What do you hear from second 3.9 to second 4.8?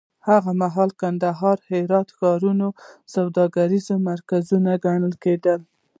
مرکزونه